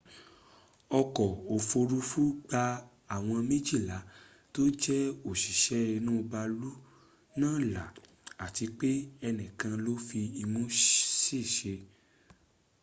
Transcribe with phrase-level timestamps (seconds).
[0.99, 1.25] oko
[1.55, 2.63] ofurufu gba
[3.15, 3.97] awom mejila
[4.53, 4.97] to je
[5.29, 6.69] osise inu baalu
[7.39, 7.85] na la
[8.45, 8.91] ati pe
[9.27, 10.63] enikan lo fi imu
[11.21, 11.73] sese